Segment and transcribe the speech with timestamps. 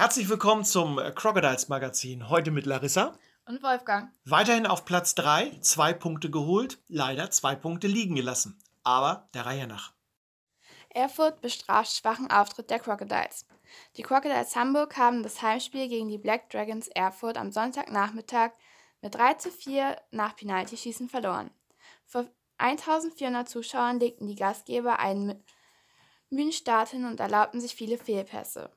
[0.00, 2.30] Herzlich willkommen zum Crocodiles Magazin.
[2.30, 3.18] Heute mit Larissa.
[3.44, 4.10] Und Wolfgang.
[4.24, 8.58] Weiterhin auf Platz 3, zwei Punkte geholt, leider zwei Punkte liegen gelassen.
[8.82, 9.92] Aber der Reihe nach.
[10.88, 13.44] Erfurt bestraft schwachen Auftritt der Crocodiles.
[13.98, 18.52] Die Crocodiles Hamburg haben das Heimspiel gegen die Black Dragons Erfurt am Sonntagnachmittag
[19.02, 21.50] mit 3 zu 4 nach Penaltyschießen verloren.
[22.06, 22.24] Vor
[22.56, 25.44] 1400 Zuschauern legten die Gastgeber einen
[26.30, 28.70] müden Start hin und erlaubten sich viele Fehlpässe.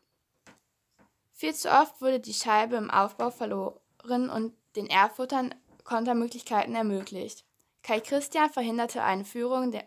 [1.44, 5.54] Viel zu oft wurde die Scheibe im Aufbau verloren und den Erfurtern
[5.84, 7.44] Kontermöglichkeiten ermöglicht.
[7.82, 9.84] Kai Christian verhinderte eine Führung der,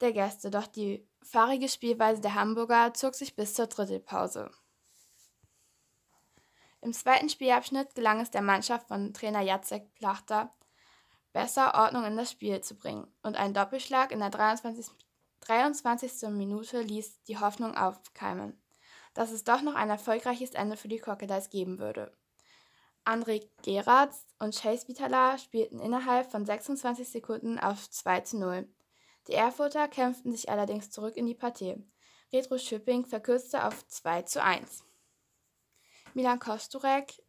[0.00, 4.50] der Gäste, doch die fahrige Spielweise der Hamburger zog sich bis zur Drittelpause.
[6.80, 10.54] Im zweiten Spielabschnitt gelang es der Mannschaft von Trainer Jacek Plachter,
[11.34, 14.86] besser Ordnung in das Spiel zu bringen und ein Doppelschlag in der 23.
[15.40, 16.30] 23.
[16.30, 18.61] Minute ließ die Hoffnung aufkeimen,
[19.14, 22.12] dass es doch noch ein erfolgreiches Ende für die Crocodiles geben würde.
[23.04, 28.68] André Geratz und Chase Vitala spielten innerhalb von 26 Sekunden auf 2 zu 0.
[29.28, 31.76] Die Erfurter kämpften sich allerdings zurück in die Partie.
[32.32, 34.84] Retro Schüpping verkürzte auf 2 zu 1.
[36.14, 37.22] Milan Kosturek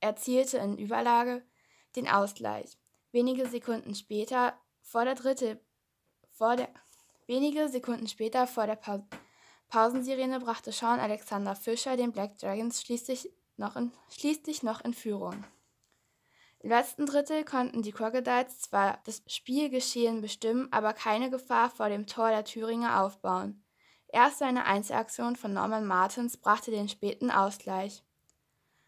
[0.00, 1.44] erzielte in Überlage
[1.96, 2.78] den Ausgleich.
[3.12, 5.60] Wenige Sekunden später vor der dritte
[6.32, 6.68] vor der
[7.26, 9.06] wenige Sekunden später vor der pa
[9.68, 15.44] Pausensirene brachte Sean Alexander Fischer den Black Dragons schließlich noch in, schließlich noch in Führung.
[16.60, 22.06] Im letzten Drittel konnten die Crocodiles zwar das Spielgeschehen bestimmen, aber keine Gefahr vor dem
[22.06, 23.62] Tor der Thüringer aufbauen.
[24.08, 28.02] Erst eine Einzelaktion von Norman Martins brachte den späten Ausgleich.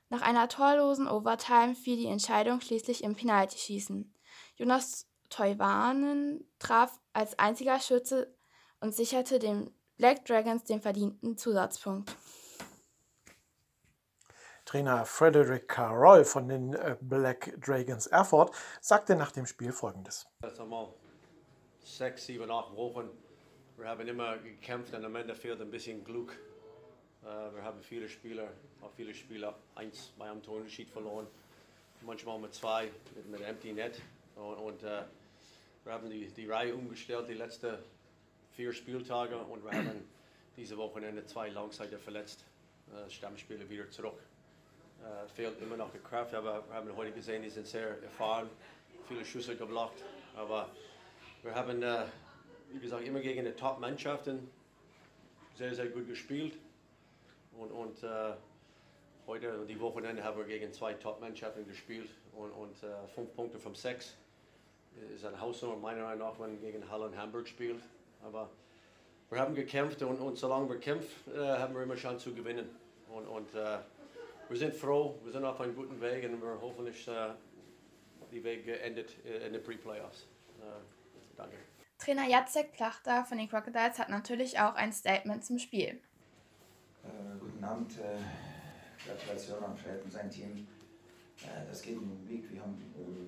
[0.08, 4.14] Nach einer torlosen Overtime fiel die Entscheidung schließlich im Penaltyschießen.
[4.56, 8.34] Jonas Teuwanen traf als einziger Schütze
[8.80, 12.14] und sicherte den Black Dragons den verdienten Zusatzpunkt.
[14.64, 20.28] Trainer Frederick Carroll von den äh, Black Dragons Erfurt sagte nach dem Spiel folgendes.
[20.40, 20.94] Das haben wir
[21.82, 23.10] sechs, sieben, acht Wochen.
[23.76, 26.38] Wir haben immer gekämpft und am Ende fehlt ein bisschen Glück.
[27.24, 31.26] Äh, wir haben viele Spieler, auch viele Spieler, eins bei einem Torunterschied verloren,
[32.02, 34.00] manchmal mit zwei, mit, mit Empty Net.
[34.36, 35.02] Und, und uh,
[35.82, 37.78] wir haben die, die Reihe umgestellt die letzten
[38.58, 40.02] vier Spieltage und wir haben
[40.56, 42.44] diese Wochenende zwei Langseiter verletzt,
[42.88, 44.18] uh, Stammspieler wieder zurück.
[45.00, 48.50] Äh, fehlt immer noch die Kraft, aber wir haben heute gesehen, die sind sehr erfahren,
[49.06, 50.02] viele Schüsse geblockt.
[50.34, 50.70] Aber
[51.44, 52.06] wir haben, äh,
[52.72, 54.50] wie gesagt, immer gegen die Top-Mannschaften
[55.54, 56.58] sehr, sehr gut gespielt.
[57.56, 58.32] Und, und äh,
[59.28, 63.76] heute, die Wochenende, haben wir gegen zwei Top-Mannschaften gespielt und, und äh, fünf Punkte von
[63.76, 64.16] sechs.
[65.14, 67.80] Ist eine Hausnummer, meiner Meinung nach, wenn man gegen Halle und Hamburg spielt.
[68.22, 68.50] Aber
[69.30, 72.68] wir haben gekämpft und, und solange wir kämpfen, äh, haben wir immer Chance zu gewinnen.
[73.08, 73.78] Und, und äh,
[74.48, 77.30] wir sind froh, wir sind auf einem guten Weg und wir hoffentlich äh,
[78.30, 80.26] die Weg endet äh, in den Pre-Playoffs.
[80.60, 80.64] Äh,
[81.36, 81.56] danke.
[81.98, 86.00] Trainer Jacek Plachter von den Crocodiles hat natürlich auch ein Statement zum Spiel.
[87.04, 88.18] Äh, guten Abend, äh,
[89.06, 90.66] Gratulation an Fred und sein Team.
[91.42, 92.76] Äh, das geht in den Weg, wir haben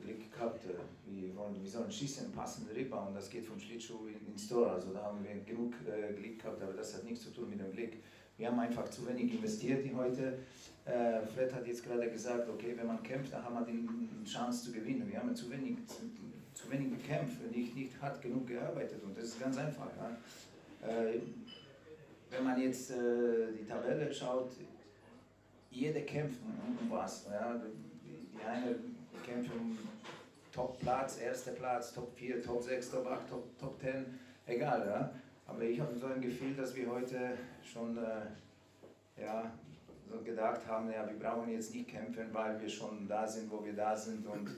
[0.03, 0.65] Glück gehabt,
[1.07, 5.03] wir, wollen, wir sollen schießen, passen, Rebound, das geht vom Schlittschuh ins Tor, also da
[5.03, 5.75] haben wir genug
[6.17, 7.93] Glück gehabt, aber das hat nichts zu tun mit dem Glück.
[8.41, 10.39] Wir haben einfach zu wenig investiert in heute.
[10.87, 14.65] Äh, Fred hat jetzt gerade gesagt, okay, wenn man kämpft, dann haben wir die Chance
[14.65, 15.07] zu gewinnen.
[15.11, 15.77] Wir haben zu wenig,
[16.55, 19.89] zu, wenig gekämpft, nicht, nicht hart genug gearbeitet und das ist ganz einfach.
[19.99, 20.89] Ja.
[20.89, 21.21] Äh,
[22.31, 24.53] wenn man jetzt äh, die Tabelle schaut,
[25.71, 27.27] jeder kämpft um, um was.
[27.31, 27.61] Ja.
[28.41, 28.77] Die eine
[29.25, 29.79] kämpft um
[30.53, 34.05] Top-Platz, erster Platz, Top 4, Top 6, Top 8, Top, Top 10,
[34.47, 34.87] egal.
[34.87, 35.11] Ja.
[35.47, 39.53] Aber ich habe so ein Gefühl, dass wir heute schon äh, ja,
[40.09, 43.65] so gedacht haben, ja, wir brauchen jetzt nicht kämpfen, weil wir schon da sind, wo
[43.65, 44.27] wir da sind.
[44.27, 44.51] Und,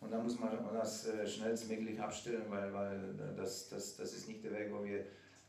[0.00, 3.00] und dann muss man das äh, schnellstmöglich abstellen, weil, weil
[3.36, 5.00] das, das, das ist nicht der Weg, wo wir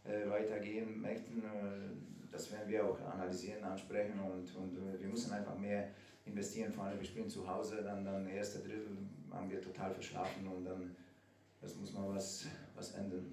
[0.06, 1.40] äh, weitergehen möchten.
[1.40, 5.90] Äh, das werden wir auch analysieren, ansprechen und, und wir müssen einfach mehr
[6.28, 6.74] investieren.
[6.74, 8.98] Vor allem, wir spielen zu Hause, dann, dann erste Drittel
[9.32, 10.96] haben wir total verschlafen und dann
[11.62, 12.46] das muss man was,
[12.76, 13.26] was ändern.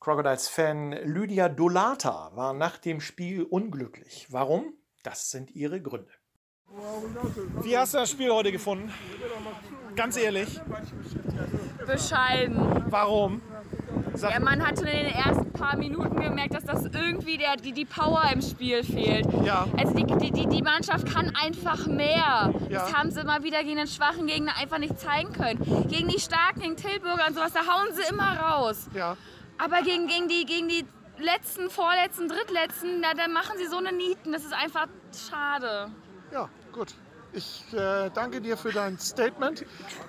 [0.00, 4.26] Crocodiles-Fan Lydia Dolata war nach dem Spiel unglücklich.
[4.30, 4.74] Warum?
[5.02, 6.10] Das sind ihre Gründe.
[7.62, 8.92] Wie hast du das Spiel heute gefunden?
[9.96, 10.60] Ganz ehrlich.
[11.86, 12.84] Bescheiden.
[12.90, 13.42] Warum?
[14.20, 17.72] Sag ja, man hatte in den ersten paar Minuten gemerkt, dass das irgendwie der, die,
[17.72, 19.26] die Power im Spiel fehlt.
[19.44, 19.66] Ja.
[19.78, 22.52] Also die, die, die Mannschaft kann einfach mehr.
[22.68, 22.80] Ja.
[22.80, 25.88] Das haben sie immer wieder gegen den schwachen Gegner einfach nicht zeigen können.
[25.88, 28.88] Gegen die starken, gegen Tilburger und sowas, da hauen sie immer raus.
[28.94, 29.16] Ja.
[29.56, 30.84] Aber gegen, gegen, die, gegen die
[31.18, 34.32] letzten, vorletzten, drittletzten, na, dann machen sie so eine Nieten.
[34.32, 34.86] Das ist einfach
[35.28, 35.90] schade.
[36.30, 36.94] Ja, gut.
[37.32, 39.64] Ich äh, danke dir für dein Statement.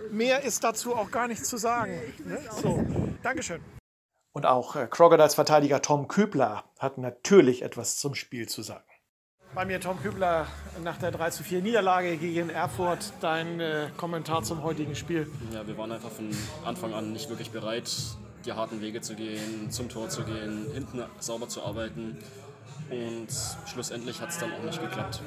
[0.09, 1.93] Mehr ist dazu auch gar nicht zu sagen.
[2.25, 2.39] Ne?
[2.61, 2.83] So,
[3.21, 3.61] Dankeschön.
[4.33, 8.85] Und auch äh, Crocodiles Verteidiger Tom Kübler hat natürlich etwas zum Spiel zu sagen.
[9.53, 10.47] Bei mir Tom Kübler
[10.81, 13.11] nach der 3 zu 4 Niederlage gegen Erfurt.
[13.19, 15.29] Dein äh, Kommentar zum heutigen Spiel.
[15.53, 16.29] Ja, wir waren einfach von
[16.63, 17.91] Anfang an nicht wirklich bereit,
[18.45, 22.17] die harten Wege zu gehen, zum Tor zu gehen, hinten sauber zu arbeiten.
[22.89, 23.27] Und
[23.67, 25.21] schlussendlich hat es dann auch nicht geklappt.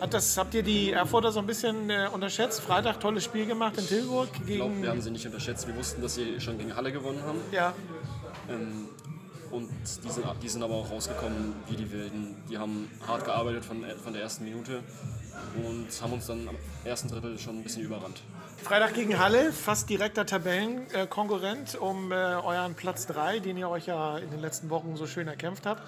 [0.00, 2.60] Hat das, habt ihr die Erfurter so ein bisschen äh, unterschätzt?
[2.60, 4.56] Freitag tolles Spiel gemacht in Tilburg Ich gegen.
[4.58, 5.66] glaube, wir haben sie nicht unterschätzt.
[5.66, 7.38] Wir wussten, dass sie schon gegen Halle gewonnen haben.
[7.52, 7.72] ja,
[8.48, 8.88] Ähm,
[9.50, 9.70] und
[10.04, 12.36] die sind, die sind aber auch rausgekommen wie die Wilden.
[12.50, 14.82] Die haben hart gearbeitet von, von der ersten Minute
[15.64, 18.22] und haben uns dann am ersten Drittel schon ein bisschen überrannt.
[18.62, 24.18] Freitag gegen Halle, fast direkter Tabellenkonkurrent um äh, euren Platz 3, den ihr euch ja
[24.18, 25.82] in den letzten Wochen so schön erkämpft habt.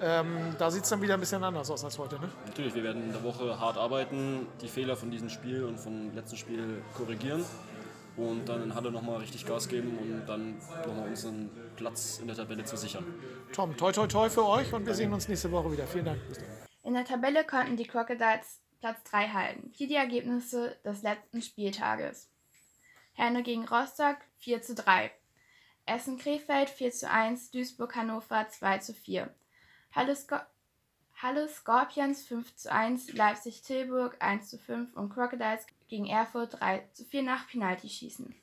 [0.00, 2.16] Ähm, da sieht es dann wieder ein bisschen anders aus als heute.
[2.20, 2.28] Ne?
[2.46, 6.14] Natürlich, wir werden in der Woche hart arbeiten, die Fehler von diesem Spiel und vom
[6.14, 7.44] letzten Spiel korrigieren
[8.18, 12.36] und dann in Halle nochmal richtig Gas geben und dann nochmal unseren Platz in der
[12.36, 13.04] Tabelle zu sichern.
[13.52, 15.86] Tom, toi toi toi für euch und wir sehen uns nächste Woche wieder.
[15.86, 16.20] Vielen Dank.
[16.82, 19.70] In der Tabelle konnten die Crocodiles Platz 3 halten.
[19.74, 22.30] Hier die Ergebnisse des letzten Spieltages.
[23.12, 25.10] Herne gegen Rostock 4 zu 3.
[25.86, 27.50] Essen Krefeld 4 zu 1.
[27.50, 29.34] Duisburg Hannover 2 zu 4.
[29.92, 30.36] Halle, Sco
[31.20, 33.12] Halle Scorpions 5 zu 1.
[33.14, 38.34] Leipzig Tilburg 1 zu 5 und Crocodiles gegen Erfurt 3 zu 4 nach Penaltyschießen.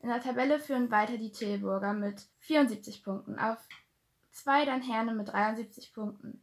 [0.00, 3.38] In der Tabelle führen weiter die Tilburger mit 74 Punkten.
[3.38, 3.58] Auf
[4.32, 6.42] 2 dann Herne mit 73 Punkten.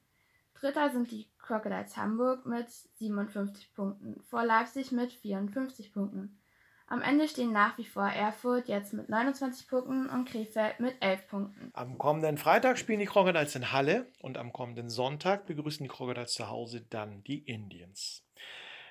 [0.54, 6.40] Dritter sind die Crocodiles Hamburg mit 57 Punkten, vor Leipzig mit 54 Punkten.
[6.88, 11.28] Am Ende stehen nach wie vor Erfurt jetzt mit 29 Punkten und Krefeld mit 11
[11.28, 11.70] Punkten.
[11.74, 16.34] Am kommenden Freitag spielen die Crocodiles in Halle und am kommenden Sonntag begrüßen die Crocodiles
[16.34, 18.26] zu Hause dann die Indians.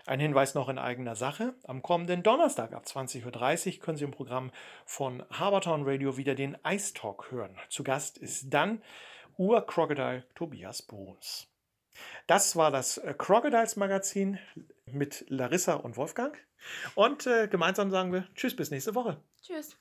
[0.09, 1.55] Ein Hinweis noch in eigener Sache.
[1.65, 4.51] Am kommenden Donnerstag ab 20.30 Uhr können Sie im Programm
[4.87, 7.59] von Habertown Radio wieder den Ice Talk hören.
[7.69, 8.83] Zu Gast ist dann
[9.37, 11.47] Ur-Crocodile Tobias Bruns.
[12.27, 14.39] Das war das äh, Crocodiles Magazin
[14.87, 16.35] mit Larissa und Wolfgang.
[16.95, 19.23] Und äh, gemeinsam sagen wir Tschüss bis nächste Woche.
[19.43, 19.79] Tschüss.